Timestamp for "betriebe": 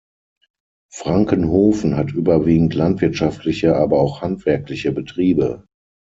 4.91-5.63